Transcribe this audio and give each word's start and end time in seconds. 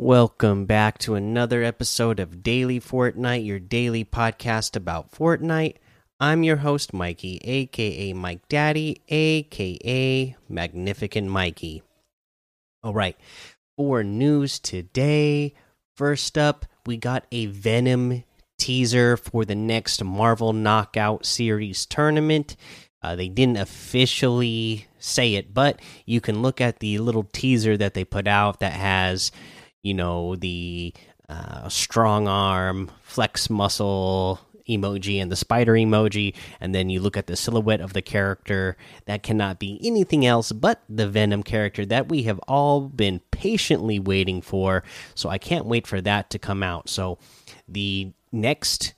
Welcome 0.00 0.66
back 0.66 0.98
to 0.98 1.16
another 1.16 1.64
episode 1.64 2.20
of 2.20 2.40
Daily 2.40 2.78
Fortnite, 2.78 3.44
your 3.44 3.58
daily 3.58 4.04
podcast 4.04 4.76
about 4.76 5.10
Fortnite. 5.10 5.74
I'm 6.20 6.44
your 6.44 6.58
host, 6.58 6.92
Mikey, 6.92 7.40
aka 7.42 8.12
Mike 8.12 8.46
Daddy, 8.46 9.02
aka 9.08 10.36
Magnificent 10.48 11.26
Mikey. 11.26 11.82
All 12.84 12.94
right, 12.94 13.16
for 13.76 14.04
news 14.04 14.60
today, 14.60 15.54
first 15.96 16.38
up, 16.38 16.64
we 16.86 16.96
got 16.96 17.26
a 17.32 17.46
Venom 17.46 18.22
teaser 18.56 19.16
for 19.16 19.44
the 19.44 19.56
next 19.56 20.04
Marvel 20.04 20.52
Knockout 20.52 21.26
Series 21.26 21.86
tournament. 21.86 22.54
Uh, 23.02 23.16
they 23.16 23.28
didn't 23.28 23.56
officially 23.56 24.86
say 25.00 25.34
it, 25.34 25.52
but 25.52 25.80
you 26.06 26.20
can 26.20 26.40
look 26.40 26.60
at 26.60 26.78
the 26.78 26.98
little 26.98 27.24
teaser 27.32 27.76
that 27.76 27.94
they 27.94 28.04
put 28.04 28.28
out 28.28 28.60
that 28.60 28.74
has, 28.74 29.32
you 29.88 29.94
know, 29.94 30.36
the 30.36 30.92
uh, 31.30 31.68
strong 31.68 32.28
arm, 32.28 32.90
flex 33.02 33.48
muscle 33.48 34.38
emoji 34.68 35.20
and 35.20 35.32
the 35.32 35.36
spider 35.36 35.72
emoji, 35.72 36.34
and 36.60 36.74
then 36.74 36.90
you 36.90 37.00
look 37.00 37.16
at 37.16 37.26
the 37.26 37.36
silhouette 37.36 37.80
of 37.80 37.94
the 37.94 38.02
character. 38.02 38.76
That 39.06 39.22
cannot 39.22 39.58
be 39.58 39.80
anything 39.82 40.26
else 40.26 40.52
but 40.52 40.82
the 40.90 41.08
Venom 41.08 41.42
character 41.42 41.86
that 41.86 42.10
we 42.10 42.24
have 42.24 42.38
all 42.46 42.82
been 42.82 43.20
patiently 43.30 43.98
waiting 43.98 44.42
for. 44.42 44.84
So 45.14 45.30
I 45.30 45.38
can't 45.38 45.64
wait 45.64 45.86
for 45.86 46.02
that 46.02 46.28
to 46.30 46.38
come 46.38 46.62
out. 46.62 46.90
So 46.90 47.18
the 47.66 48.12
next 48.30 48.92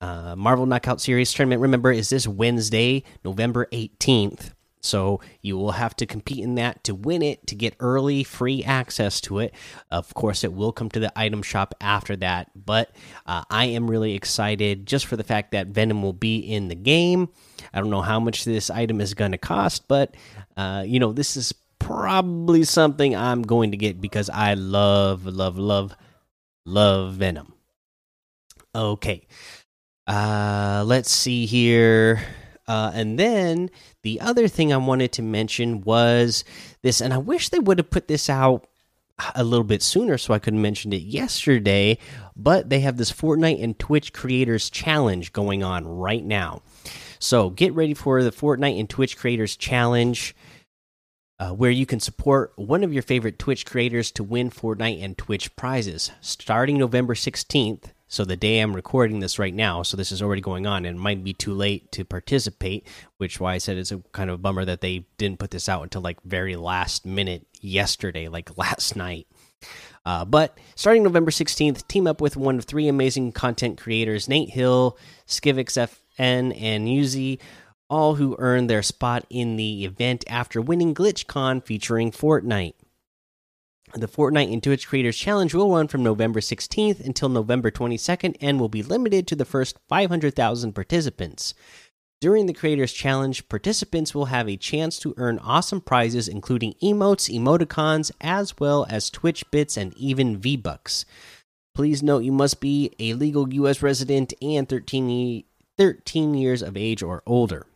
uh, 0.00 0.36
Marvel 0.36 0.66
Knockout 0.66 1.00
Series 1.00 1.32
tournament, 1.32 1.60
remember, 1.60 1.90
is 1.90 2.10
this 2.10 2.28
Wednesday, 2.28 3.02
November 3.24 3.66
18th. 3.72 4.52
So 4.82 5.20
you 5.40 5.56
will 5.56 5.72
have 5.72 5.94
to 5.96 6.06
compete 6.06 6.40
in 6.40 6.56
that 6.56 6.82
to 6.84 6.94
win 6.94 7.22
it 7.22 7.46
to 7.46 7.54
get 7.54 7.76
early 7.78 8.24
free 8.24 8.64
access 8.64 9.20
to 9.22 9.38
it. 9.38 9.54
Of 9.90 10.12
course, 10.12 10.42
it 10.42 10.52
will 10.52 10.72
come 10.72 10.88
to 10.90 11.00
the 11.00 11.16
item 11.16 11.42
shop 11.42 11.74
after 11.80 12.16
that, 12.16 12.50
but 12.54 12.90
uh, 13.24 13.44
I 13.48 13.66
am 13.66 13.88
really 13.88 14.14
excited 14.14 14.86
just 14.86 15.06
for 15.06 15.16
the 15.16 15.24
fact 15.24 15.52
that 15.52 15.68
Venom 15.68 16.02
will 16.02 16.12
be 16.12 16.38
in 16.38 16.66
the 16.68 16.74
game. 16.74 17.28
I 17.72 17.78
don't 17.78 17.90
know 17.90 18.02
how 18.02 18.18
much 18.18 18.44
this 18.44 18.70
item 18.70 19.00
is 19.00 19.14
going 19.14 19.32
to 19.32 19.38
cost, 19.38 19.86
but 19.86 20.16
uh, 20.56 20.82
you 20.84 20.98
know, 20.98 21.12
this 21.12 21.36
is 21.36 21.54
probably 21.78 22.64
something 22.64 23.14
I'm 23.14 23.42
going 23.42 23.70
to 23.70 23.76
get 23.76 24.00
because 24.00 24.30
I 24.30 24.54
love, 24.54 25.26
love, 25.26 25.58
love, 25.58 25.94
love 26.66 27.14
Venom. 27.14 27.54
Okay. 28.74 29.26
Uh, 30.06 30.82
let's 30.86 31.10
see 31.10 31.46
here. 31.46 32.20
Uh, 32.68 32.92
and 32.94 33.18
then 33.18 33.70
the 34.02 34.20
other 34.20 34.48
thing 34.48 34.72
I 34.72 34.76
wanted 34.76 35.12
to 35.12 35.22
mention 35.22 35.80
was 35.80 36.44
this, 36.82 37.00
and 37.00 37.12
I 37.12 37.18
wish 37.18 37.48
they 37.48 37.58
would 37.58 37.78
have 37.78 37.90
put 37.90 38.08
this 38.08 38.30
out 38.30 38.66
a 39.34 39.44
little 39.44 39.64
bit 39.64 39.82
sooner 39.82 40.18
so 40.18 40.34
I 40.34 40.38
could 40.38 40.54
have 40.54 40.62
mentioned 40.62 40.94
it 40.94 41.02
yesterday. 41.02 41.98
But 42.36 42.70
they 42.70 42.80
have 42.80 42.96
this 42.96 43.12
Fortnite 43.12 43.62
and 43.62 43.78
Twitch 43.78 44.12
Creators 44.12 44.70
Challenge 44.70 45.32
going 45.32 45.62
on 45.62 45.86
right 45.86 46.24
now. 46.24 46.62
So 47.18 47.50
get 47.50 47.74
ready 47.74 47.94
for 47.94 48.22
the 48.22 48.32
Fortnite 48.32 48.78
and 48.78 48.88
Twitch 48.88 49.16
Creators 49.16 49.56
Challenge. 49.56 50.34
Uh, 51.38 51.50
where 51.50 51.72
you 51.72 51.84
can 51.84 51.98
support 51.98 52.52
one 52.54 52.84
of 52.84 52.92
your 52.92 53.02
favorite 53.02 53.36
Twitch 53.36 53.66
creators 53.66 54.12
to 54.12 54.22
win 54.22 54.48
Fortnite 54.48 55.02
and 55.02 55.18
Twitch 55.18 55.56
prizes. 55.56 56.12
Starting 56.20 56.78
November 56.78 57.14
16th, 57.14 57.86
so 58.12 58.26
the 58.26 58.36
day 58.36 58.60
I'm 58.60 58.76
recording 58.76 59.20
this 59.20 59.38
right 59.38 59.54
now, 59.54 59.82
so 59.82 59.96
this 59.96 60.12
is 60.12 60.20
already 60.20 60.42
going 60.42 60.66
on, 60.66 60.84
and 60.84 60.98
it 60.98 61.00
might 61.00 61.24
be 61.24 61.32
too 61.32 61.54
late 61.54 61.90
to 61.92 62.04
participate. 62.04 62.86
Which 63.16 63.40
why 63.40 63.54
I 63.54 63.58
said 63.58 63.78
it's 63.78 63.90
a 63.90 64.02
kind 64.12 64.28
of 64.28 64.42
bummer 64.42 64.66
that 64.66 64.82
they 64.82 65.06
didn't 65.16 65.38
put 65.38 65.50
this 65.50 65.66
out 65.66 65.82
until 65.82 66.02
like 66.02 66.22
very 66.22 66.54
last 66.56 67.06
minute 67.06 67.46
yesterday, 67.62 68.28
like 68.28 68.58
last 68.58 68.96
night. 68.96 69.28
Uh, 70.04 70.26
but 70.26 70.58
starting 70.74 71.02
November 71.02 71.30
16th, 71.30 71.88
team 71.88 72.06
up 72.06 72.20
with 72.20 72.36
one 72.36 72.58
of 72.58 72.66
three 72.66 72.86
amazing 72.86 73.32
content 73.32 73.80
creators 73.80 74.28
Nate 74.28 74.50
Hill, 74.50 74.98
SkivXFN, 75.26 75.98
and 76.18 76.86
Yuzi, 76.86 77.38
all 77.88 78.16
who 78.16 78.36
earned 78.38 78.68
their 78.68 78.82
spot 78.82 79.24
in 79.30 79.56
the 79.56 79.86
event 79.86 80.22
after 80.28 80.60
winning 80.60 80.94
GlitchCon 80.94 81.64
featuring 81.64 82.12
Fortnite. 82.12 82.74
The 83.94 84.08
Fortnite 84.08 84.50
and 84.50 84.62
Twitch 84.62 84.88
Creators 84.88 85.18
Challenge 85.18 85.52
will 85.52 85.70
run 85.70 85.86
from 85.86 86.02
November 86.02 86.40
16th 86.40 87.04
until 87.04 87.28
November 87.28 87.70
22nd 87.70 88.36
and 88.40 88.58
will 88.58 88.70
be 88.70 88.82
limited 88.82 89.26
to 89.26 89.36
the 89.36 89.44
first 89.44 89.76
500,000 89.90 90.72
participants. 90.72 91.52
During 92.18 92.46
the 92.46 92.54
Creators 92.54 92.94
Challenge, 92.94 93.46
participants 93.50 94.14
will 94.14 94.26
have 94.26 94.48
a 94.48 94.56
chance 94.56 94.98
to 95.00 95.12
earn 95.18 95.38
awesome 95.40 95.82
prizes, 95.82 96.26
including 96.26 96.72
emotes, 96.82 97.28
emoticons, 97.28 98.10
as 98.18 98.58
well 98.58 98.86
as 98.88 99.10
Twitch 99.10 99.44
bits 99.50 99.76
and 99.76 99.94
even 99.98 100.38
V 100.38 100.56
Bucks. 100.56 101.04
Please 101.74 102.02
note 102.02 102.24
you 102.24 102.32
must 102.32 102.60
be 102.60 102.92
a 102.98 103.12
legal 103.12 103.52
U.S. 103.52 103.82
resident 103.82 104.32
and 104.40 104.66
13, 104.66 105.44
13 105.76 106.34
years 106.34 106.62
of 106.62 106.78
age 106.78 107.02
or 107.02 107.22
older. 107.26 107.66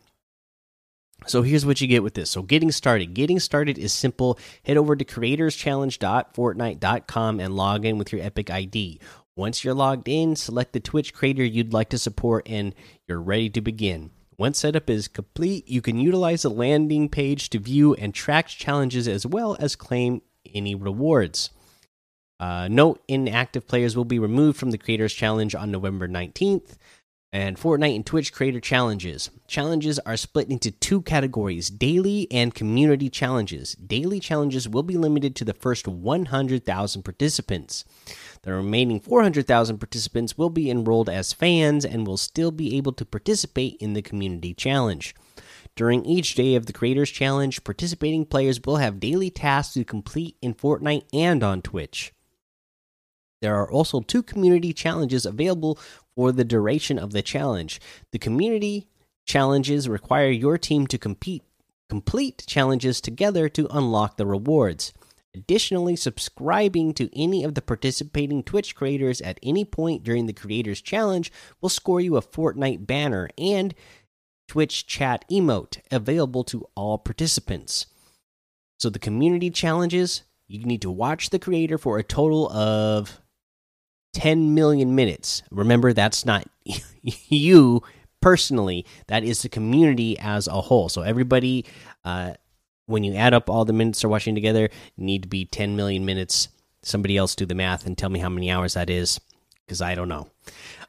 So 1.25 1.41
here's 1.41 1.65
what 1.65 1.81
you 1.81 1.87
get 1.87 2.03
with 2.03 2.13
this. 2.13 2.29
So 2.29 2.43
getting 2.43 2.71
started. 2.71 3.13
Getting 3.13 3.39
started 3.39 3.77
is 3.77 3.91
simple. 3.91 4.39
Head 4.63 4.77
over 4.77 4.95
to 4.95 5.03
creatorschallenge.fortnite.com 5.03 7.39
and 7.39 7.55
log 7.55 7.85
in 7.85 7.97
with 7.97 8.13
your 8.13 8.21
Epic 8.21 8.51
ID. 8.51 8.99
Once 9.35 9.63
you're 9.63 9.73
logged 9.73 10.07
in, 10.07 10.35
select 10.35 10.73
the 10.73 10.79
Twitch 10.79 11.13
creator 11.13 11.43
you'd 11.43 11.73
like 11.73 11.89
to 11.89 11.97
support 11.97 12.47
and 12.47 12.75
you're 13.07 13.21
ready 13.21 13.49
to 13.49 13.61
begin. 13.61 14.11
Once 14.37 14.59
setup 14.59 14.89
is 14.89 15.07
complete, 15.07 15.67
you 15.67 15.81
can 15.81 15.99
utilize 15.99 16.43
the 16.43 16.49
landing 16.49 17.09
page 17.09 17.49
to 17.49 17.59
view 17.59 17.95
and 17.95 18.13
track 18.13 18.47
challenges 18.47 19.07
as 19.07 19.25
well 19.25 19.57
as 19.59 19.75
claim 19.75 20.21
any 20.53 20.75
rewards. 20.75 21.49
Uh, 22.39 22.67
no 22.69 22.95
inactive 23.07 23.67
players 23.67 23.97
will 23.97 24.05
be 24.05 24.19
removed 24.19 24.59
from 24.59 24.69
the 24.69 24.77
Creators 24.77 25.13
Challenge 25.13 25.55
on 25.55 25.71
November 25.71 26.07
19th 26.07 26.77
and 27.33 27.57
Fortnite 27.57 27.95
and 27.95 28.05
Twitch 28.05 28.31
creator 28.31 28.59
challenges. 28.59 29.29
Challenges 29.47 29.99
are 29.99 30.15
split 30.15 30.49
into 30.49 30.71
two 30.71 31.01
categories 31.01 31.69
daily 31.69 32.27
and 32.31 32.55
community 32.55 33.09
challenges. 33.09 33.73
Daily 33.75 34.19
challenges 34.19 34.67
will 34.67 34.83
be 34.83 34.97
limited 34.97 35.35
to 35.35 35.45
the 35.45 35.53
first 35.53 35.87
100,000 35.87 37.03
participants. 37.03 37.83
The 38.43 38.53
remaining 38.53 38.99
400,000 38.99 39.77
participants 39.77 40.37
will 40.37 40.49
be 40.49 40.69
enrolled 40.69 41.09
as 41.09 41.33
fans 41.33 41.83
and 41.83 42.07
will 42.07 42.17
still 42.17 42.51
be 42.51 42.77
able 42.77 42.93
to 42.93 43.05
participate 43.05 43.75
in 43.81 43.93
the 43.93 44.01
community 44.01 44.53
challenge. 44.53 45.13
During 45.75 46.05
each 46.05 46.33
day 46.33 46.55
of 46.55 46.65
the 46.65 46.73
Creators 46.73 47.11
Challenge, 47.11 47.63
participating 47.63 48.25
players 48.25 48.59
will 48.65 48.77
have 48.77 48.99
daily 48.99 49.29
tasks 49.29 49.75
to 49.75 49.83
complete 49.83 50.35
in 50.41 50.55
Fortnite 50.55 51.05
and 51.13 51.43
on 51.43 51.61
Twitch. 51.61 52.13
There 53.41 53.55
are 53.55 53.71
also 53.71 54.01
two 54.01 54.23
community 54.23 54.73
challenges 54.73 55.25
available 55.25 55.79
for 56.15 56.31
the 56.31 56.43
duration 56.43 56.97
of 56.97 57.11
the 57.11 57.21
challenge. 57.21 57.79
The 58.11 58.19
community 58.19 58.87
challenges 59.25 59.87
require 59.87 60.29
your 60.29 60.57
team 60.57 60.87
to 60.87 60.97
compete 60.97 61.43
complete 61.89 62.43
challenges 62.47 62.99
together 62.99 63.47
to 63.47 63.67
unlock 63.71 64.17
the 64.17 64.25
rewards. 64.25 64.93
Additionally, 65.33 65.95
subscribing 65.95 66.93
to 66.93 67.09
any 67.17 67.43
of 67.43 67.53
the 67.53 67.61
participating 67.61 68.43
Twitch 68.43 68.75
creators 68.75 69.21
at 69.21 69.39
any 69.43 69.63
point 69.63 70.03
during 70.03 70.25
the 70.25 70.33
Creators 70.33 70.81
Challenge 70.81 71.31
will 71.61 71.69
score 71.69 72.01
you 72.01 72.17
a 72.17 72.21
Fortnite 72.21 72.87
banner 72.87 73.29
and 73.37 73.75
Twitch 74.47 74.87
chat 74.87 75.25
emote 75.29 75.79
available 75.91 76.43
to 76.45 76.65
all 76.75 76.97
participants. 76.97 77.85
So, 78.79 78.89
the 78.89 78.99
community 78.99 79.49
challenges, 79.49 80.23
you 80.47 80.65
need 80.65 80.81
to 80.81 80.91
watch 80.91 81.29
the 81.29 81.39
creator 81.39 81.77
for 81.77 81.97
a 81.97 82.03
total 82.03 82.49
of 82.51 83.21
10 84.17 84.55
million 84.55 84.95
minutes. 84.95 85.43
Remember, 85.51 85.93
that's 85.93 86.25
not 86.25 86.47
you 87.03 87.83
personally, 88.19 88.83
that 89.05 89.23
is 89.23 89.43
the 89.43 89.49
community 89.49 90.17
as 90.17 90.47
a 90.47 90.59
whole. 90.59 90.89
So, 90.89 91.03
everybody, 91.03 91.65
uh, 92.03 92.33
when 92.87 93.03
you 93.03 93.13
add 93.13 93.35
up 93.35 93.47
all 93.47 93.63
the 93.63 93.73
minutes 93.73 94.01
they're 94.01 94.09
watching 94.09 94.33
together, 94.33 94.71
need 94.97 95.21
to 95.21 95.27
be 95.27 95.45
10 95.45 95.75
million 95.75 96.03
minutes. 96.03 96.49
Somebody 96.81 97.15
else 97.15 97.35
do 97.35 97.45
the 97.45 97.53
math 97.53 97.85
and 97.85 97.95
tell 97.95 98.09
me 98.09 98.17
how 98.17 98.29
many 98.29 98.49
hours 98.49 98.73
that 98.73 98.89
is, 98.89 99.21
because 99.67 99.83
I 99.83 99.93
don't 99.93 100.09
know. 100.09 100.29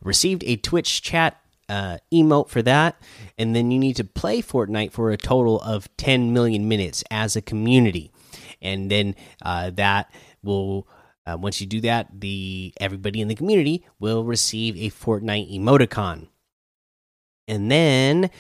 Received 0.03 0.43
a 0.45 0.57
Twitch 0.57 1.03
chat 1.03 1.39
uh, 1.69 1.99
emote 2.11 2.49
for 2.49 2.63
that, 2.63 2.97
and 3.37 3.55
then 3.55 3.71
you 3.71 3.79
need 3.79 3.97
to 3.97 4.05
play 4.05 4.41
Fortnite 4.41 4.93
for 4.93 5.11
a 5.11 5.19
total 5.19 5.61
of 5.61 5.95
10 5.99 6.33
million 6.33 6.67
minutes 6.67 7.05
as 7.11 7.37
a 7.37 7.43
community, 7.43 8.11
and 8.63 8.91
then 8.91 9.15
uh, 9.43 9.69
that 9.69 10.11
will 10.43 10.89
uh, 11.29 11.37
once 11.37 11.61
you 11.61 11.67
do 11.67 11.81
that, 11.83 12.09
the 12.21 12.73
everybody 12.81 13.21
in 13.21 13.29
the 13.29 13.35
community 13.35 13.85
will 13.99 14.25
receive 14.25 14.77
a 14.77 14.91
Fortnite 14.91 15.55
emoticon. 15.55 16.29
And 17.47 17.71
then 17.71 18.31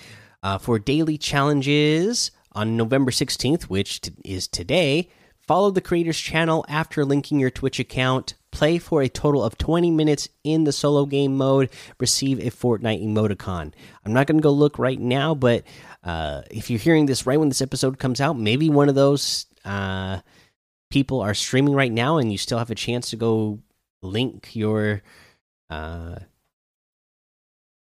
uh, 0.42 0.58
for 0.58 0.78
daily 0.78 1.18
challenges 1.18 2.30
on 2.52 2.76
November 2.76 3.10
16th, 3.10 3.64
which 3.64 4.00
is 4.24 4.48
today, 4.48 5.10
follow 5.38 5.70
the 5.70 5.80
creator's 5.80 6.18
channel 6.18 6.64
after 6.68 7.04
linking 7.04 7.38
your 7.38 7.50
Twitch 7.50 7.78
account. 7.78 8.34
Play 8.50 8.78
for 8.78 9.02
a 9.02 9.08
total 9.10 9.44
of 9.44 9.58
20 9.58 9.90
minutes 9.90 10.30
in 10.42 10.64
the 10.64 10.72
solo 10.72 11.04
game 11.04 11.36
mode. 11.36 11.68
Receive 12.00 12.38
a 12.38 12.50
Fortnite 12.50 13.04
emoticon. 13.04 13.74
I'm 14.04 14.14
not 14.14 14.26
going 14.26 14.38
to 14.38 14.42
go 14.42 14.50
look 14.50 14.78
right 14.78 14.98
now, 14.98 15.34
but 15.34 15.64
uh, 16.02 16.42
if 16.50 16.70
you're 16.70 16.78
hearing 16.80 17.04
this 17.04 17.26
right 17.26 17.38
when 17.38 17.50
this 17.50 17.60
episode 17.60 17.98
comes 17.98 18.20
out, 18.20 18.38
maybe 18.38 18.70
one 18.70 18.88
of 18.88 18.94
those 18.94 19.44
uh, 19.66 20.20
people 20.90 21.20
are 21.20 21.34
streaming 21.34 21.74
right 21.74 21.92
now 21.92 22.18
and 22.18 22.32
you 22.32 22.38
still 22.38 22.58
have 22.58 22.70
a 22.70 22.74
chance 22.74 23.10
to 23.10 23.16
go 23.16 23.58
link 24.02 24.54
your 24.54 25.02
uh, 25.70 26.16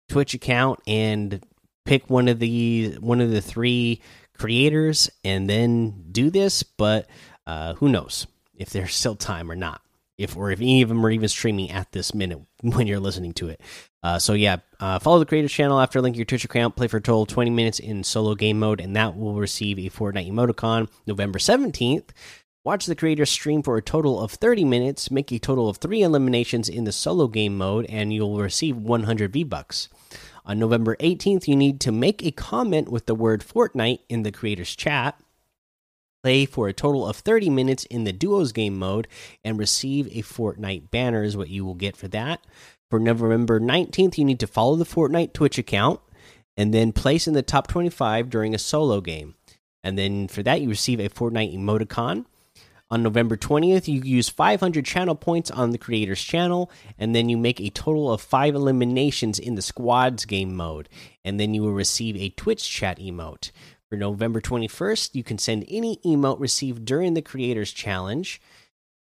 Twitch 0.09 0.35
account 0.35 0.81
and 0.87 1.45
pick 1.85 2.09
one 2.09 2.29
of 2.29 2.39
the 2.39 2.97
one 3.01 3.21
of 3.21 3.31
the 3.31 3.41
three 3.41 4.01
creators 4.37 5.11
and 5.25 5.49
then 5.49 6.05
do 6.11 6.31
this. 6.31 6.63
But 6.63 7.09
uh, 7.47 7.75
who 7.75 7.89
knows 7.89 8.27
if 8.55 8.71
there's 8.71 8.95
still 8.95 9.17
time 9.17 9.51
or 9.51 9.57
not? 9.57 9.81
If 10.19 10.35
or 10.35 10.51
if 10.51 10.61
any 10.61 10.81
of 10.81 10.89
them 10.89 11.05
are 11.05 11.11
even 11.11 11.29
streaming 11.29 11.71
at 11.71 11.93
this 11.93 12.15
minute 12.15 12.41
when 12.63 12.87
you're 12.87 13.01
listening 13.01 13.35
to 13.35 13.49
it. 13.49 13.61
Uh, 14.03 14.19
so 14.19 14.33
yeah, 14.33 14.59
uh, 14.81 14.99
follow 14.99 15.19
the 15.19 15.27
creators 15.27 15.53
channel 15.53 15.81
after 15.81 16.01
linking 16.01 16.19
your 16.19 16.27
Twitch 16.27 16.45
account. 16.45 16.77
Play 16.77 16.87
for 16.87 16.99
a 16.99 17.03
total 17.03 17.27
20 17.27 17.51
minutes 17.51 17.81
in 17.81 18.05
solo 18.05 18.35
game 18.35 18.59
mode, 18.59 18.81
and 18.81 18.95
that 18.97 19.17
will 19.17 19.35
receive 19.35 19.79
a 19.79 19.91
Fortnite 19.91 20.31
emoticon 20.31 20.89
November 21.07 21.39
17th. 21.39 22.11
Watch 22.67 22.87
the 22.87 22.97
creator 22.97 23.27
stream 23.27 23.63
for 23.63 23.77
a 23.77 23.81
total 23.81 24.21
of 24.21 24.33
30 24.33 24.65
minutes, 24.65 25.09
make 25.09 25.31
a 25.31 25.39
total 25.39 25.69
of 25.69 25.77
three 25.77 26.03
eliminations 26.03 26.69
in 26.69 26.83
the 26.83 26.91
solo 26.91 27.29
game 27.29 27.57
mode, 27.57 27.87
and 27.89 28.13
you'll 28.13 28.41
receive 28.41 28.77
100 28.77 29.33
V 29.33 29.45
Bucks. 29.45 29.89
On 30.45 30.59
November 30.59 30.97
18th, 30.97 31.47
you 31.47 31.55
need 31.55 31.79
to 31.83 31.93
make 31.93 32.25
a 32.25 32.33
comment 32.33 32.89
with 32.89 33.07
the 33.07 33.15
word 33.15 33.45
Fortnite 33.45 34.01
in 34.09 34.25
the 34.25 34.33
creator's 34.33 34.75
chat, 34.75 35.17
play 36.25 36.45
for 36.45 36.67
a 36.67 36.73
total 36.73 37.07
of 37.07 37.19
30 37.19 37.51
minutes 37.51 37.85
in 37.85 38.03
the 38.03 38.13
duos 38.13 38.51
game 38.51 38.77
mode, 38.77 39.07
and 39.45 39.61
receive 39.61 40.09
a 40.09 40.23
Fortnite 40.23 40.91
banner, 40.91 41.23
is 41.23 41.37
what 41.37 41.51
you 41.51 41.65
will 41.65 41.75
get 41.75 41.97
for 41.97 42.09
that. 42.09 42.45
For 42.91 42.99
November 42.99 43.61
19th, 43.61 44.19
you 44.19 44.25
need 44.25 44.41
to 44.41 44.49
follow 44.49 44.75
the 44.75 44.85
Fortnite 44.85 45.35
Twitch 45.35 45.57
account 45.57 46.01
and 46.57 46.75
then 46.75 46.91
place 46.91 47.29
in 47.29 47.35
the 47.35 47.43
top 47.43 47.69
25 47.69 48.29
during 48.29 48.57
a 48.57 48.59
solo 48.59 49.01
game. 49.01 49.37
And 49.85 49.97
then 49.97 50.27
for 50.27 50.43
that, 50.43 50.63
you 50.63 50.69
receive 50.69 50.99
a 50.99 51.09
Fortnite 51.09 51.57
emoticon. 51.57 52.25
On 52.89 53.03
November 53.03 53.37
20th, 53.37 53.89
you 53.89 54.01
use 54.01 54.29
500 54.29 54.85
channel 54.85 55.17
points 55.17 55.51
on 55.51 55.71
the 55.71 55.79
creator's 55.79 56.23
channel, 56.23 56.71
and 56.97 57.17
then 57.17 57.29
you 57.29 57.37
make 57.37 57.61
a 57.61 57.71
total 57.71 58.13
of 58.13 58.21
five 58.21 58.55
eliminations 58.55 59.41
in 59.41 59.57
the 59.57 59.63
squads 59.63 60.25
game 60.25 60.55
mode, 60.55 60.89
and 61.25 61.41
then 61.41 61.53
you 61.53 61.63
will 61.63 61.73
receive 61.73 62.17
a 62.17 62.29
Twitch 62.31 62.69
chat 62.71 63.01
emote. 63.01 63.51
For 63.89 63.97
November 63.97 64.41
21st, 64.41 65.17
you 65.17 65.25
can 65.25 65.39
send 65.39 65.65
any 65.69 65.97
emote 66.05 66.39
received 66.39 66.85
during 66.85 67.15
the 67.15 67.23
creator's 67.23 67.73
challenge. 67.73 68.41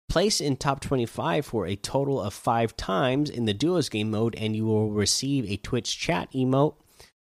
Place 0.09 0.41
in 0.41 0.57
top 0.57 0.81
25 0.81 1.45
for 1.45 1.67
a 1.67 1.77
total 1.77 2.19
of 2.19 2.33
five 2.33 2.79
times 2.79 3.29
in 3.29 3.45
the 3.45 3.53
duos 3.53 3.91
game 3.91 4.11
mode, 4.11 4.35
and 4.37 4.57
you 4.57 4.65
will 4.65 4.91
receive 4.91 5.51
a 5.51 5.59
Twitch 5.59 5.99
chat 5.99 6.33
emote. 6.33 6.77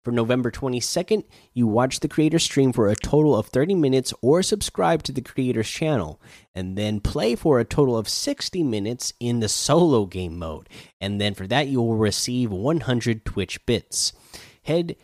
For 0.08 0.12
November 0.12 0.50
22nd, 0.50 1.24
you 1.52 1.66
watch 1.66 2.00
the 2.00 2.08
creator 2.08 2.38
stream 2.38 2.72
for 2.72 2.88
a 2.88 2.96
total 2.96 3.36
of 3.36 3.48
30 3.48 3.74
minutes 3.74 4.14
or 4.22 4.42
subscribe 4.42 5.02
to 5.02 5.12
the 5.12 5.20
creator's 5.20 5.68
channel, 5.68 6.18
and 6.54 6.78
then 6.78 7.00
play 7.00 7.34
for 7.34 7.60
a 7.60 7.64
total 7.66 7.94
of 7.94 8.08
60 8.08 8.62
minutes 8.62 9.12
in 9.20 9.40
the 9.40 9.50
solo 9.50 10.06
game 10.06 10.38
mode. 10.38 10.70
And 10.98 11.20
then 11.20 11.34
for 11.34 11.46
that, 11.48 11.68
you 11.68 11.82
will 11.82 11.98
receive 11.98 12.50
100 12.50 13.26
Twitch 13.26 13.66
bits. 13.66 14.14
Head 14.62 14.96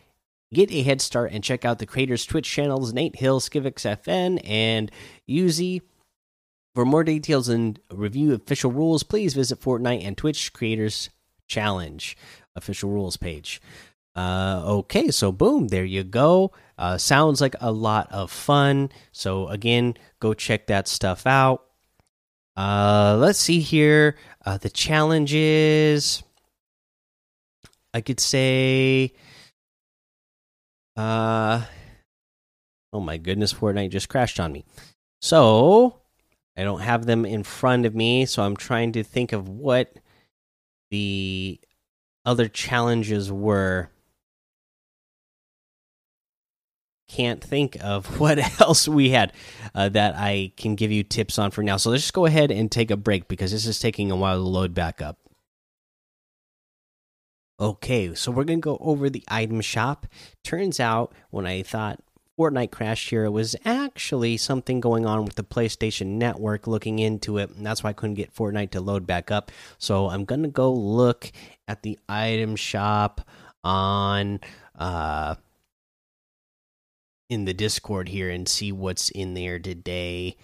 Get 0.55 0.73
a 0.73 0.83
head 0.83 1.03
start 1.03 1.33
and 1.33 1.45
check 1.45 1.67
out 1.67 1.81
the 1.81 1.85
creators' 1.85 2.25
Twitch 2.25 2.51
channels 2.51 2.95
Nate 2.95 3.17
Hill, 3.17 3.41
SkivXFN, 3.41 4.41
and 4.43 4.91
Uzi. 5.29 5.83
For 6.75 6.87
more 6.87 7.05
details 7.05 7.51
and 7.51 7.79
review 7.93 8.33
official 8.33 8.73
rules, 8.73 9.03
please 9.03 9.35
visit 9.35 9.61
Fortnite 9.61 10.03
and 10.03 10.17
Twitch 10.17 10.55
Creators 10.55 11.11
Challenge 11.47 12.17
official 12.57 12.89
rules 12.89 13.19
page. 13.19 13.61
Uh, 14.17 14.63
okay, 14.65 15.11
so 15.11 15.33
boom, 15.33 15.69
there 15.69 15.85
you 15.85 16.05
go. 16.05 16.53
Uh, 16.79 16.97
sounds 16.99 17.41
like 17.41 17.57
a 17.61 17.73
lot 17.73 18.11
of 18.13 18.31
fun. 18.31 18.91
So 19.13 19.49
again, 19.49 19.95
go 20.21 20.35
check 20.35 20.69
that 20.69 20.87
stuff 20.87 21.27
out. 21.27 21.65
Uh, 22.57 23.17
let's 23.19 23.41
see 23.41 23.61
here. 23.61 24.17
Uh, 24.45 24.59
the 24.59 24.71
challenges. 24.71 26.23
I 27.93 28.01
could 28.01 28.21
say. 28.21 29.13
Uh, 30.97 31.65
oh 32.93 33.01
my 33.01 33.17
goodness, 33.17 33.53
Fortnite 33.53 33.91
just 33.91 34.09
crashed 34.09 34.39
on 34.39 34.53
me. 34.53 34.65
So 35.21 36.01
I 36.57 36.63
don't 36.63 36.81
have 36.81 37.07
them 37.07 37.25
in 37.25 37.43
front 37.43 37.85
of 37.85 37.95
me, 37.95 38.27
so 38.27 38.45
I'm 38.45 38.57
trying 38.57 38.93
to 38.93 39.03
think 39.03 39.33
of 39.33 39.49
what 39.49 39.93
the 40.91 41.61
other 42.25 42.47
challenges 42.47 43.33
were 43.33 43.91
can't 47.15 47.43
think 47.43 47.77
of 47.81 48.19
what 48.21 48.39
else 48.61 48.89
we 48.89 49.11
had 49.11 49.33
uh, 49.75 49.89
that 49.91 50.17
I 50.17 50.53
can 50.57 50.75
give 50.75 50.91
you 50.91 51.05
tips 51.05 51.39
on 51.39 51.53
for 51.53 51.63
now. 51.63 51.77
So 51.77 51.91
let's 51.91 52.03
just 52.03 52.15
go 52.15 52.27
ahead 52.27 52.51
and 52.51 52.71
take 52.71 52.91
a 52.91 52.97
break 52.97 53.29
because 53.29 53.53
this 53.53 53.67
is 53.67 53.79
taking 53.79 54.11
a 54.11 54.17
while 54.17 54.37
to 54.37 54.43
load 54.43 54.75
back 54.75 55.01
up. 55.01 55.19
Okay, 57.61 58.15
so 58.17 58.33
we're 58.33 58.45
going 58.45 58.59
to 58.59 58.65
go 58.65 58.79
over 58.81 59.09
the 59.09 59.23
item 59.29 59.61
shop. 59.61 60.07
Turns 60.43 60.81
out 60.81 61.15
when 61.31 61.47
I 61.47 61.63
thought 61.63 62.01
Fortnite 62.37 62.73
crashed 62.73 63.11
here, 63.11 63.25
it 63.25 63.31
was 63.31 63.55
actually 63.65 64.37
something 64.37 64.81
going 64.81 65.07
on 65.07 65.25
with 65.25 65.37
the 65.37 65.45
PlayStation 65.45 66.19
Network 66.19 66.67
looking 66.67 66.99
into 66.99 67.39
it, 67.39 67.51
and 67.51 67.65
that's 67.65 67.85
why 67.85 67.91
I 67.91 67.93
couldn't 67.93 68.17
get 68.17 68.35
Fortnite 68.35 68.73
to 68.73 68.81
load 68.81 69.07
back 69.07 69.31
up. 69.31 69.53
So 69.79 70.09
I'm 70.09 70.25
going 70.25 70.43
to 70.43 70.49
go 70.49 70.73
look 70.73 71.31
at 71.69 71.83
the 71.83 71.97
item 72.09 72.57
shop 72.57 73.21
on 73.63 74.41
uh 74.77 75.37
in 77.29 77.45
the 77.45 77.55
Discord 77.55 78.09
here 78.09 78.31
and 78.31 78.49
see 78.49 78.73
what's 78.73 79.11
in 79.11 79.35
there 79.35 79.59
today. 79.59 80.37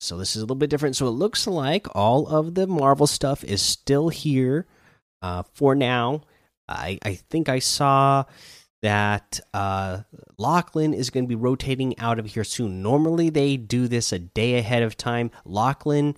So 0.00 0.16
this 0.16 0.34
is 0.34 0.42
a 0.42 0.44
little 0.44 0.56
bit 0.56 0.70
different. 0.70 0.96
So 0.96 1.06
it 1.06 1.10
looks 1.10 1.46
like 1.46 1.86
all 1.94 2.26
of 2.26 2.54
the 2.54 2.66
Marvel 2.66 3.06
stuff 3.06 3.44
is 3.44 3.62
still 3.62 4.08
here 4.08 4.66
uh, 5.20 5.44
for 5.54 5.74
now. 5.74 6.22
I 6.68 6.98
I 7.02 7.14
think 7.14 7.48
I 7.48 7.58
saw 7.60 8.24
that 8.82 9.38
uh, 9.54 10.00
Lachlan 10.38 10.92
is 10.92 11.10
going 11.10 11.24
to 11.24 11.28
be 11.28 11.36
rotating 11.36 11.96
out 11.98 12.18
of 12.18 12.26
here 12.26 12.44
soon. 12.44 12.82
Normally 12.82 13.30
they 13.30 13.56
do 13.56 13.86
this 13.86 14.12
a 14.12 14.18
day 14.18 14.58
ahead 14.58 14.82
of 14.82 14.96
time. 14.96 15.30
Lachlan 15.44 16.16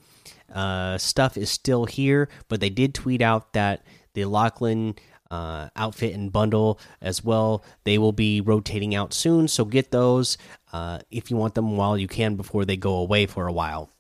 uh, 0.52 0.96
stuff 0.96 1.36
is 1.36 1.50
still 1.50 1.84
here, 1.84 2.28
but 2.48 2.60
they 2.60 2.70
did 2.70 2.94
tweet 2.94 3.20
out 3.20 3.52
that 3.52 3.84
the 4.14 4.24
Lachlan 4.24 4.94
uh, 5.34 5.68
outfit 5.74 6.14
and 6.14 6.32
bundle 6.32 6.78
as 7.00 7.24
well. 7.24 7.64
They 7.84 7.98
will 7.98 8.12
be 8.12 8.40
rotating 8.40 8.94
out 8.94 9.12
soon, 9.12 9.48
so 9.48 9.64
get 9.64 9.90
those 9.90 10.38
uh, 10.72 11.00
if 11.10 11.30
you 11.30 11.36
want 11.36 11.54
them 11.54 11.76
while 11.76 11.98
you 11.98 12.06
can 12.06 12.36
before 12.36 12.64
they 12.64 12.76
go 12.76 12.96
away 12.96 13.26
for 13.26 13.46
a 13.46 13.52
while. 13.52 13.90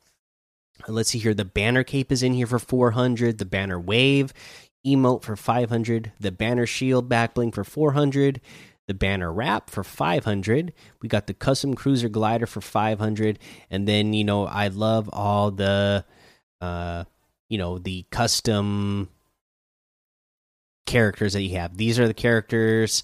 Let's 0.86 1.10
see 1.10 1.18
here. 1.18 1.34
The 1.34 1.44
banner 1.44 1.82
cape 1.82 2.12
is 2.12 2.22
in 2.22 2.34
here 2.34 2.46
for 2.46 2.58
400. 2.58 3.38
The 3.38 3.44
banner 3.44 3.80
wave 3.80 4.32
emote 4.86 5.22
for 5.22 5.34
500. 5.34 6.12
The 6.20 6.32
banner 6.32 6.66
shield 6.66 7.08
backbling 7.08 7.54
for 7.54 7.64
400. 7.64 8.40
The 8.86 8.94
banner 8.94 9.32
wrap 9.32 9.70
for 9.70 9.82
500. 9.82 10.72
We 11.00 11.08
got 11.08 11.26
the 11.26 11.34
custom 11.34 11.74
cruiser 11.74 12.08
glider 12.08 12.46
for 12.46 12.60
500. 12.60 13.38
And 13.70 13.88
then, 13.88 14.12
you 14.12 14.24
know, 14.24 14.46
I 14.46 14.68
love 14.68 15.08
all 15.12 15.50
the, 15.50 16.04
uh, 16.60 17.04
you 17.48 17.56
know, 17.56 17.78
the 17.78 18.04
custom 18.10 19.08
characters 20.86 21.32
that 21.32 21.42
you 21.42 21.56
have. 21.56 21.76
These 21.76 21.98
are 21.98 22.06
the 22.06 22.14
characters 22.14 23.02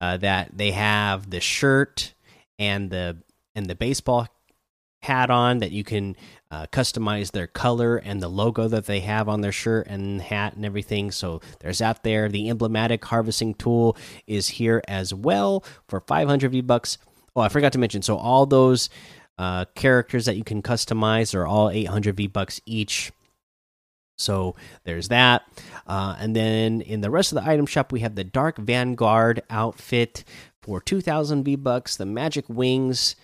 uh, 0.00 0.16
that 0.18 0.56
they 0.56 0.70
have 0.72 1.30
the 1.30 1.40
shirt 1.40 2.14
and 2.58 2.90
the 2.90 3.18
and 3.54 3.66
the 3.66 3.74
baseball 3.74 4.28
hat 5.02 5.30
on 5.30 5.58
that 5.58 5.70
you 5.72 5.82
can 5.82 6.14
uh, 6.50 6.66
customize 6.72 7.32
their 7.32 7.46
color 7.46 7.96
and 7.96 8.20
the 8.20 8.28
logo 8.28 8.68
that 8.68 8.86
they 8.86 9.00
have 9.00 9.28
on 9.28 9.40
their 9.40 9.52
shirt 9.52 9.86
and 9.86 10.20
hat 10.20 10.54
and 10.54 10.64
everything. 10.64 11.10
So 11.10 11.40
there's 11.60 11.78
that 11.78 12.02
there. 12.02 12.28
The 12.28 12.50
emblematic 12.50 13.04
harvesting 13.04 13.54
tool 13.54 13.96
is 14.26 14.48
here 14.48 14.82
as 14.86 15.14
well 15.14 15.64
for 15.88 16.00
500 16.00 16.50
V 16.50 16.60
bucks. 16.60 16.98
Oh, 17.34 17.40
I 17.40 17.48
forgot 17.48 17.72
to 17.72 17.78
mention. 17.78 18.02
So 18.02 18.16
all 18.16 18.46
those 18.46 18.90
uh, 19.38 19.64
characters 19.74 20.26
that 20.26 20.36
you 20.36 20.44
can 20.44 20.60
customize 20.62 21.34
are 21.34 21.46
all 21.46 21.70
800 21.70 22.16
V 22.16 22.26
bucks 22.26 22.60
each. 22.66 23.12
So 24.20 24.54
there's 24.84 25.08
that. 25.08 25.42
Uh, 25.86 26.16
and 26.18 26.36
then 26.36 26.80
in 26.82 27.00
the 27.00 27.10
rest 27.10 27.32
of 27.32 27.42
the 27.42 27.48
item 27.48 27.66
shop, 27.66 27.92
we 27.92 28.00
have 28.00 28.14
the 28.14 28.24
Dark 28.24 28.58
Vanguard 28.58 29.42
outfit 29.50 30.24
for 30.62 30.80
2,000 30.80 31.44
V 31.44 31.56
bucks, 31.56 31.96
the 31.96 32.06
Magic 32.06 32.44
Wings 32.48 33.16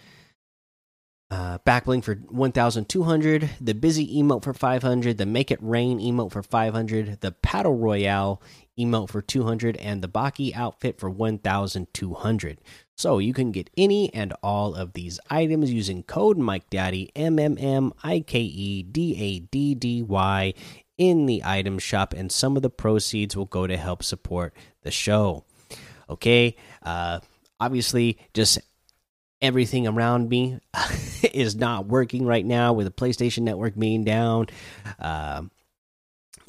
uh, 1.31 1.59
backbling 1.59 2.05
for 2.05 2.15
1,200, 2.15 3.51
the 3.61 3.75
Busy 3.75 4.23
emote 4.23 4.45
for 4.45 4.55
500, 4.55 5.19
the 5.19 5.27
Make 5.27 5.51
It 5.51 5.59
Rain 5.61 5.99
emote 5.99 6.33
for 6.33 6.43
500, 6.43 7.21
the 7.21 7.33
Paddle 7.33 7.77
Royale 7.77 8.41
emote 8.79 9.11
for 9.11 9.21
200, 9.21 9.77
and 9.79 10.03
the 10.03 10.09
Bachii 10.09 10.55
outfit 10.55 11.01
for 11.01 11.11
1,200. 11.11 12.61
So 12.97 13.19
you 13.19 13.35
can 13.35 13.51
get 13.51 13.71
any 13.77 14.13
and 14.15 14.33
all 14.43 14.75
of 14.75 14.93
these 14.93 15.19
items 15.29 15.73
using 15.73 16.03
code 16.05 16.39
Mike 16.39 16.71
Daddy 16.71 17.11
M 17.15 17.39
M 17.39 17.59
M 17.59 17.93
I 18.03 18.21
K 18.21 18.41
E 18.41 18.83
D 18.85 19.17
A 19.19 19.39
D 19.41 19.75
D 19.75 20.03
Y 20.03 20.55
in 20.99 21.27
the 21.27 21.43
item 21.45 21.79
shop, 21.79 22.15
and 22.15 22.31
some 22.31 22.57
of 22.57 22.63
the 22.63 22.71
proceeds 22.71 23.37
will 23.37 23.47
go 23.47 23.67
to 23.67 23.77
help 23.77 24.03
support 24.03 24.55
the 24.83 24.91
show. 24.91 25.45
Okay, 26.09 26.57
uh, 26.83 27.21
obviously, 27.61 28.19
just 28.33 28.59
everything 29.43 29.87
around 29.87 30.29
me 30.29 30.59
is 31.33 31.57
not 31.57 31.87
working 31.87 32.25
right 32.25 32.45
now 32.45 32.73
with 32.73 32.87
the 32.87 32.93
PlayStation 32.93 33.43
Network 33.43 33.77
being 33.77 34.05
down. 34.05 34.47
Um, 34.99 35.51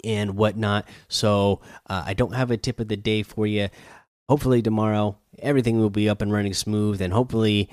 and 0.04 0.36
whatnot. 0.36 0.88
So 1.08 1.62
uh, 1.88 2.04
I 2.06 2.14
don't 2.14 2.34
have 2.34 2.52
a 2.52 2.58
tip 2.58 2.80
of 2.80 2.88
the 2.88 2.98
day 2.98 3.24
for 3.24 3.48
you. 3.48 3.70
Hopefully 4.30 4.62
tomorrow 4.62 5.18
everything 5.40 5.80
will 5.80 5.90
be 5.90 6.10
up 6.10 6.22
and 6.22 6.32
running 6.32 6.54
smooth, 6.54 7.02
and 7.02 7.14
hopefully 7.14 7.70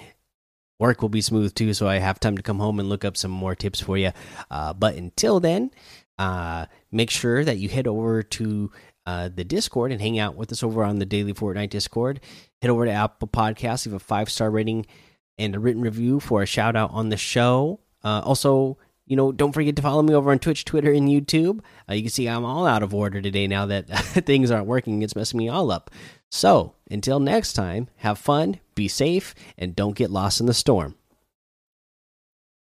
work 0.79 1.03
will 1.03 1.09
be 1.09 1.21
smooth 1.21 1.55
too. 1.55 1.75
So 1.75 1.89
I 1.89 1.99
have 1.99 2.21
time 2.21 2.37
to 2.37 2.43
come 2.43 2.59
home 2.59 2.79
and 2.79 2.89
look 2.89 3.05
up 3.05 3.17
some 3.17 3.31
more 3.31 3.55
tips 3.55 3.81
for 3.81 3.97
you. 3.97 4.13
Uh, 4.51 4.73
but 4.73 4.95
until 4.95 5.41
then, 5.41 5.71
uh, 6.19 6.67
make 6.93 7.11
sure 7.11 7.45
that 7.45 7.59
you 7.59 7.69
head 7.69 7.87
over 7.87 8.23
to 8.23 8.71
uh, 9.07 9.29
the 9.35 9.45
Discord 9.45 9.93
and 9.93 10.01
hang 10.01 10.19
out 10.19 10.37
with 10.37 10.51
us 10.53 10.63
over 10.63 10.85
on 10.85 10.99
the 10.99 11.07
Daily 11.07 11.35
Fortnite 11.35 11.71
Discord. 11.71 12.21
Head 12.63 12.71
over 12.71 12.87
to 12.87 12.91
Apple 12.91 13.29
Podcasts, 13.29 13.87
leave 13.87 13.95
a 13.95 13.99
five 13.99 14.31
star 14.31 14.51
rating 14.51 14.87
and 15.39 15.55
a 15.55 15.59
written 15.59 15.83
review 15.83 16.21
for 16.21 16.43
a 16.43 16.47
shout 16.47 16.77
out 16.77 16.91
on 16.93 17.09
the 17.09 17.17
show. 17.17 17.81
Uh, 18.03 18.21
also, 18.25 18.79
you 19.07 19.17
know, 19.17 19.33
don't 19.33 19.53
forget 19.53 19.77
to 19.77 19.83
follow 19.83 20.03
me 20.03 20.15
over 20.15 20.31
on 20.31 20.39
Twitch, 20.39 20.65
Twitter, 20.65 20.93
and 20.93 21.09
YouTube. 21.09 21.61
Uh, 21.89 21.95
you 21.95 22.03
can 22.03 22.11
see 22.11 22.29
I'm 22.29 22.45
all 22.45 22.67
out 22.67 22.83
of 22.83 22.95
order 22.95 23.21
today 23.21 23.47
now 23.47 23.67
that 23.67 23.89
things 24.27 24.51
aren't 24.51 24.67
working. 24.67 25.03
It's 25.03 25.17
messing 25.17 25.39
me 25.39 25.49
all 25.49 25.71
up. 25.71 25.91
So, 26.31 26.75
until 26.91 27.21
next 27.21 27.53
time, 27.53 27.89
have 27.97 28.19
fun, 28.19 28.61
be 28.75 28.89
safe, 28.89 29.35
and 29.59 29.77
don't 29.77 29.97
get 29.97 30.11
lost 30.11 30.41
in 30.41 30.47
the 30.47 30.55
storm. 30.55 30.97